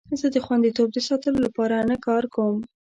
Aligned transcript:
زه 0.19 0.27
د 0.33 0.37
خوندیتوب 0.45 0.87
د 0.93 0.97
ساتلو 1.07 1.39
لپاره 1.45 1.75
نه 1.89 1.97
کار 2.05 2.23
کوم. 2.33 2.57